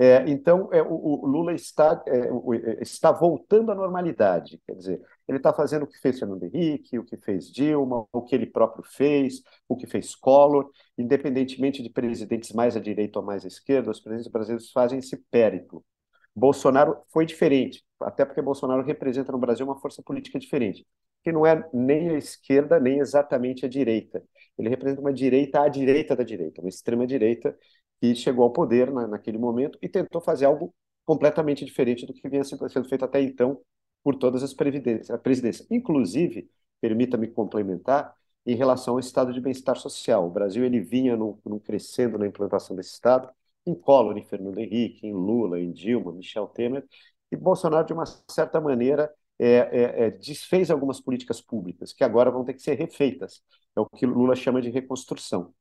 É, 0.00 0.22
então, 0.30 0.68
é, 0.72 0.80
o, 0.80 0.94
o, 0.94 1.26
Lula 1.26 1.52
está, 1.52 2.00
é, 2.06 2.30
o, 2.30 2.54
é, 2.54 2.80
está 2.80 3.10
voltando 3.10 3.72
à 3.72 3.74
normalidade, 3.74 4.60
quer 4.64 4.76
dizer, 4.76 5.02
ele 5.26 5.38
está 5.38 5.52
fazendo 5.52 5.82
o 5.82 5.86
que 5.88 5.98
fez 5.98 6.20
Fernando 6.20 6.44
Henrique, 6.44 7.00
o 7.00 7.04
que 7.04 7.16
fez 7.16 7.50
Dilma, 7.50 8.06
o 8.12 8.22
que 8.22 8.32
ele 8.32 8.46
próprio 8.46 8.84
fez, 8.84 9.42
o 9.68 9.76
que 9.76 9.88
fez 9.88 10.14
Collor, 10.14 10.70
independentemente 10.96 11.82
de 11.82 11.90
presidentes 11.90 12.52
mais 12.52 12.76
à 12.76 12.80
direita 12.80 13.18
ou 13.18 13.24
mais 13.24 13.44
à 13.44 13.48
esquerda, 13.48 13.90
os 13.90 13.98
presidentes 13.98 14.30
brasileiros 14.30 14.70
fazem 14.70 15.00
esse 15.00 15.16
périplo. 15.32 15.84
Bolsonaro 16.32 16.98
foi 17.12 17.26
diferente, 17.26 17.84
até 18.00 18.24
porque 18.24 18.40
Bolsonaro 18.40 18.84
representa 18.84 19.32
no 19.32 19.38
Brasil 19.38 19.66
uma 19.66 19.80
força 19.80 20.00
política 20.00 20.38
diferente, 20.38 20.86
que 21.24 21.32
não 21.32 21.44
é 21.44 21.68
nem 21.74 22.10
a 22.10 22.18
esquerda, 22.18 22.78
nem 22.78 23.00
exatamente 23.00 23.66
a 23.66 23.68
direita. 23.68 24.22
Ele 24.56 24.68
representa 24.68 25.00
uma 25.00 25.12
direita 25.12 25.60
à 25.60 25.68
direita 25.68 26.14
da 26.14 26.22
direita, 26.22 26.60
uma 26.60 26.68
extrema-direita 26.68 27.56
que 28.00 28.14
chegou 28.14 28.44
ao 28.44 28.52
poder 28.52 28.90
na, 28.90 29.06
naquele 29.06 29.38
momento 29.38 29.78
e 29.82 29.88
tentou 29.88 30.20
fazer 30.20 30.46
algo 30.46 30.74
completamente 31.04 31.64
diferente 31.64 32.06
do 32.06 32.12
que 32.12 32.28
vinha 32.28 32.44
sendo 32.44 32.88
feito 32.88 33.04
até 33.04 33.20
então 33.20 33.60
por 34.02 34.14
todas 34.16 34.42
as 34.42 34.54
presidências. 34.54 35.66
Inclusive, 35.70 36.48
permita-me 36.80 37.28
complementar, 37.28 38.14
em 38.48 38.54
relação 38.54 38.94
ao 38.94 39.00
estado 39.00 39.30
de 39.30 39.42
bem-estar 39.42 39.76
social. 39.76 40.26
O 40.26 40.30
Brasil 40.30 40.64
ele 40.64 40.80
vinha 40.80 41.14
num 41.16 41.58
crescendo 41.62 42.18
na 42.18 42.26
implantação 42.26 42.74
desse 42.74 42.92
estado, 42.94 43.28
em 43.66 43.74
Collor, 43.74 44.16
em 44.16 44.24
Fernando 44.24 44.58
Henrique, 44.58 45.06
em 45.06 45.12
Lula, 45.12 45.60
em 45.60 45.70
Dilma, 45.70 46.12
Michel 46.12 46.46
Temer, 46.46 46.82
e 47.30 47.36
Bolsonaro, 47.36 47.86
de 47.86 47.92
uma 47.92 48.04
certa 48.30 48.58
maneira, 48.58 49.12
é, 49.38 49.46
é, 49.46 50.06
é, 50.06 50.10
desfez 50.10 50.70
algumas 50.70 50.98
políticas 50.98 51.42
públicas 51.42 51.92
que 51.92 52.02
agora 52.02 52.30
vão 52.30 52.42
ter 52.42 52.54
que 52.54 52.62
ser 52.62 52.74
refeitas. 52.74 53.42
É 53.76 53.80
o 53.80 53.86
que 53.86 54.06
Lula 54.06 54.34
chama 54.34 54.62
de 54.62 54.70
reconstrução. 54.70 55.52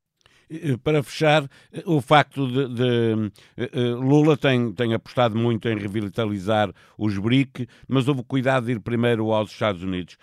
Eh, 0.49 0.77
para 0.77 1.03
fechar, 1.03 1.43
eh, 1.71 1.83
o 1.85 2.01
facto 2.01 2.47
de, 2.47 2.67
de, 2.73 3.31
eh, 3.57 3.79
Lula 3.93 4.37
tem, 4.37 4.71
tem 4.73 4.93
apostado 4.93 5.37
muito 5.37 5.67
em 5.67 5.77
revitalizar 5.77 6.73
os 6.97 7.17
BRIC, 7.17 7.67
mas 7.87 8.07
houve 8.07 8.23
cuidado 8.23 8.65
de 8.65 8.73
ir 8.73 8.79
primeiro 8.79 9.31
aos 9.31 9.51
Estados 9.51 9.83
Unidos. 9.83 10.17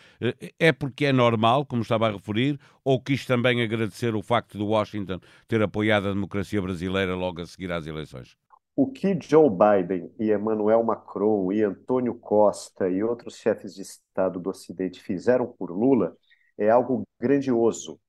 É 0.59 0.73
porque 0.73 1.07
é 1.07 1.13
normal, 1.13 1.67
como 1.67 1.83
estava 1.83 2.09
a 2.09 2.13
referir, 2.13 2.59
ou 2.83 3.01
quis 3.01 3.27
também 3.27 3.63
agradecer 3.63 4.15
o 4.15 4.23
facto 4.23 4.57
de 4.57 4.65
Washington 4.65 5.21
ter 5.47 5.63
apoiado 5.63 6.09
a 6.09 6.13
democracia 6.13 6.61
brasileira 6.61 7.15
logo 7.15 7.41
a 7.41 7.47
seguir 7.47 7.71
às 7.73 7.87
eleições? 7.87 8.37
O 8.77 8.91
que 8.91 9.17
Joe 9.21 9.49
Biden 9.49 10.11
e 10.19 10.33
Emmanuel 10.33 10.83
Macron 10.83 11.53
e 11.53 11.63
Antônio 11.63 12.15
Costa 12.15 12.89
e 12.89 13.05
outros 13.05 13.37
chefes 13.37 13.75
de 13.75 13.83
Estado 13.83 14.41
do 14.41 14.51
Ocidente 14.51 15.01
fizeram 15.01 15.47
por 15.47 15.71
Lula 15.71 16.17
é 16.59 16.71
algo 16.71 17.05
grandioso, 17.21 18.01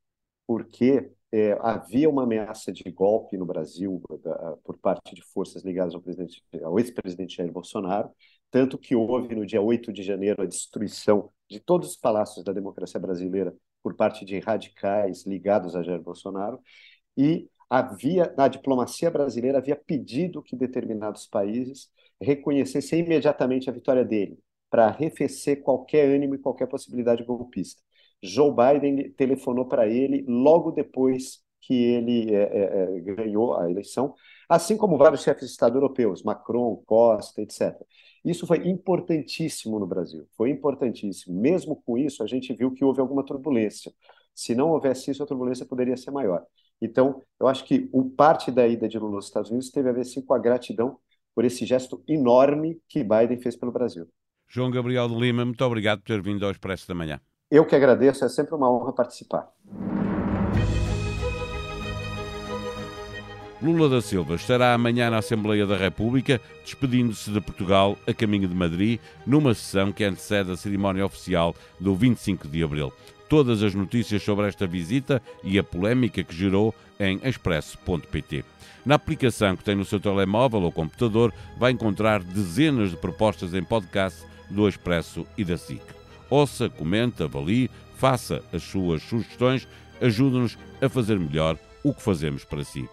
porque 0.48 1.12
é, 1.36 1.58
havia 1.60 2.10
uma 2.10 2.24
ameaça 2.24 2.72
de 2.72 2.90
golpe 2.90 3.38
no 3.38 3.46
Brasil 3.46 4.02
da, 4.24 4.56
por 4.64 4.78
parte 4.78 5.14
de 5.14 5.22
forças 5.22 5.64
ligadas 5.66 5.94
ao, 5.94 6.02
ao 6.64 6.80
ex-presidente 6.80 7.36
Jair 7.36 7.52
Bolsonaro, 7.52 8.10
tanto 8.50 8.78
que 8.78 8.96
houve 8.96 9.36
no 9.36 9.46
dia 9.46 9.62
8 9.62 9.92
de 9.92 10.02
janeiro 10.02 10.42
a 10.42 10.46
destruição 10.46 11.30
de 11.50 11.60
todos 11.60 11.90
os 11.90 11.98
palácios 11.98 12.46
da 12.46 12.54
democracia 12.54 13.02
brasileira 13.02 13.54
por 13.84 13.96
parte 13.96 14.24
de 14.24 14.40
radicais 14.40 15.26
ligados 15.26 15.76
a 15.76 15.84
Jair 15.84 16.02
Bolsonaro, 16.02 16.58
e 17.18 17.50
havia, 17.70 18.34
a 18.38 18.48
diplomacia 18.48 19.12
brasileira 19.12 19.58
havia 19.58 19.76
pedido 19.76 20.42
que 20.42 20.56
determinados 20.56 21.28
países 21.28 21.90
reconhecessem 22.22 23.02
imediatamente 23.02 23.70
a 23.70 23.74
vitória 23.74 24.06
dele, 24.06 24.40
para 24.70 24.88
arrefecer 24.88 25.62
qualquer 25.62 26.08
ânimo 26.10 26.36
e 26.36 26.40
qualquer 26.40 26.68
possibilidade 26.68 27.26
golpista. 27.26 27.85
Joe 28.26 28.52
Biden 28.52 29.12
telefonou 29.12 29.66
para 29.66 29.88
ele 29.88 30.26
logo 30.28 30.72
depois 30.72 31.44
que 31.62 31.74
ele 31.74 32.34
é, 32.34 32.44
é, 32.44 32.98
é, 32.98 33.00
ganhou 33.00 33.56
a 33.58 33.70
eleição, 33.70 34.14
assim 34.48 34.78
como 34.78 34.98
vários 34.98 35.24
chefes 35.24 35.48
de 35.48 35.52
Estado 35.52 35.78
europeus, 35.78 36.22
Macron, 36.22 36.76
Costa, 36.86 37.42
etc. 37.42 37.76
Isso 38.24 38.46
foi 38.46 38.68
importantíssimo 38.68 39.80
no 39.80 39.88
Brasil, 39.88 40.28
foi 40.38 40.52
importantíssimo. 40.52 41.40
Mesmo 41.40 41.82
com 41.84 41.98
isso, 41.98 42.24
a 42.24 42.28
gente 42.28 42.54
viu 42.54 42.72
que 42.72 42.86
houve 42.86 43.02
alguma 43.02 43.24
turbulência. 43.24 43.92
Se 44.34 44.54
não 44.54 44.72
houvesse 44.72 45.12
isso, 45.12 45.24
a 45.24 45.26
turbulência 45.26 45.66
poderia 45.66 45.98
ser 45.98 46.12
maior. 46.12 46.44
Então, 46.82 47.22
eu 47.40 47.48
acho 47.48 47.64
que 47.66 47.90
o 47.92 48.10
parte 48.10 48.52
da 48.52 48.68
ida 48.68 48.88
de 48.88 49.00
Lula 49.00 49.16
aos 49.16 49.26
Estados 49.26 49.50
Unidos 49.50 49.72
teve 49.72 49.90
a 49.90 49.94
ver 49.94 50.06
sim 50.06 50.22
com 50.22 50.34
a 50.34 50.40
gratidão 50.40 50.98
por 51.34 51.46
esse 51.46 51.66
gesto 51.66 52.04
enorme 52.08 52.80
que 52.88 53.04
Biden 53.04 53.40
fez 53.40 53.56
pelo 53.56 53.72
Brasil. 53.72 54.08
João 54.48 54.72
Gabriel 54.72 55.08
de 55.08 55.16
Lima, 55.16 55.44
muito 55.46 55.64
obrigado 55.66 56.00
por 56.00 56.08
ter 56.08 56.22
vindo 56.22 56.46
ao 56.46 56.52
Expresso 56.52 56.88
da 56.88 56.94
Manhã. 56.94 57.20
Eu 57.56 57.64
que 57.64 57.74
agradeço, 57.74 58.26
é 58.26 58.28
sempre 58.28 58.54
uma 58.54 58.70
honra 58.70 58.92
participar. 58.92 59.48
Lula 63.62 63.88
da 63.88 64.02
Silva 64.02 64.36
estará 64.36 64.74
amanhã 64.74 65.10
na 65.10 65.20
Assembleia 65.20 65.66
da 65.66 65.78
República, 65.78 66.42
despedindo-se 66.66 67.32
de 67.32 67.40
Portugal 67.40 67.98
a 68.06 68.14
caminho 68.14 68.50
de 68.50 68.54
Madrid, 68.54 69.00
numa 69.26 69.54
sessão 69.54 69.94
que 69.94 70.04
antecede 70.04 70.52
a 70.52 70.58
cerimónia 70.58 71.06
oficial 71.06 71.56
do 71.80 71.96
25 71.96 72.46
de 72.50 72.62
abril. 72.62 72.92
Todas 73.30 73.64
as 73.64 73.74
notícias 73.74 74.22
sobre 74.22 74.50
esta 74.50 74.68
visita 74.68 75.22
e 75.42 75.58
a 75.58 75.64
polémica 75.64 76.26
que 76.26 76.36
gerou 76.36 76.76
em 77.00 77.22
expresso.pt. 77.24 78.44
Na 78.86 78.96
aplicação 78.96 79.56
que 79.56 79.64
tem 79.64 79.76
no 79.76 79.86
seu 79.86 80.02
telemóvel 80.02 80.62
ou 80.62 80.74
computador, 80.74 81.34
vai 81.58 81.72
encontrar 81.72 82.22
dezenas 82.22 82.90
de 82.90 82.98
propostas 82.98 83.54
em 83.54 83.64
podcast 83.64 84.26
do 84.50 84.68
Expresso 84.68 85.26
e 85.38 85.46
da 85.46 85.56
SIC. 85.58 86.05
Ouça, 86.30 86.70
comente, 86.70 87.24
avalie, 87.24 87.70
faça 87.98 88.44
as 88.52 88.64
suas 88.64 89.02
sugestões, 89.04 89.68
ajude-nos 90.02 90.58
a 90.82 90.90
fazer 90.90 91.20
melhor 91.20 91.58
o 91.84 91.94
que 91.94 92.02
fazemos 92.02 92.44
para 92.44 92.64
si. 92.64 92.88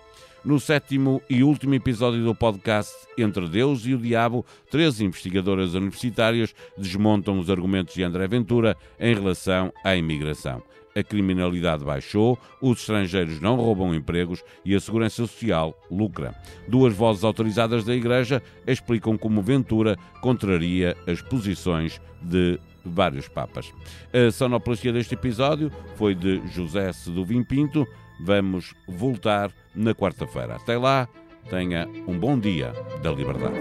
No 0.44 0.58
sétimo 0.58 1.22
e 1.30 1.44
último 1.44 1.74
episódio 1.74 2.24
do 2.24 2.34
podcast 2.34 2.92
Entre 3.16 3.48
Deus 3.48 3.86
e 3.86 3.94
o 3.94 3.98
Diabo, 3.98 4.44
três 4.68 5.00
investigadoras 5.00 5.74
universitárias 5.74 6.52
desmontam 6.76 7.38
os 7.38 7.48
argumentos 7.48 7.94
de 7.94 8.02
André 8.02 8.26
Ventura 8.26 8.76
em 8.98 9.14
relação 9.14 9.72
à 9.84 9.94
imigração. 9.94 10.60
a 10.94 11.02
criminalidade 11.02 11.84
baixou, 11.84 12.38
os 12.60 12.80
estrangeiros 12.80 13.40
não 13.40 13.56
roubam 13.56 13.94
empregos 13.94 14.44
e 14.64 14.74
a 14.74 14.80
segurança 14.80 15.26
social 15.26 15.74
lucra. 15.90 16.34
Duas 16.68 16.94
vozes 16.94 17.24
autorizadas 17.24 17.84
da 17.84 17.94
Igreja 17.94 18.42
explicam 18.66 19.16
como 19.16 19.42
Ventura 19.42 19.96
contraria 20.20 20.96
as 21.06 21.22
posições 21.22 22.00
de 22.20 22.58
vários 22.84 23.28
papas. 23.28 23.72
A 24.12 24.30
sonoplastia 24.30 24.92
deste 24.92 25.14
episódio 25.14 25.70
foi 25.96 26.14
de 26.14 26.42
José 26.48 26.92
Seduvim 26.92 27.42
Pinto. 27.42 27.86
Vamos 28.20 28.74
voltar 28.86 29.50
na 29.74 29.94
quarta-feira. 29.94 30.56
Até 30.56 30.76
lá, 30.76 31.08
tenha 31.50 31.88
um 32.06 32.18
bom 32.18 32.38
dia 32.38 32.72
da 33.02 33.10
liberdade. 33.10 33.60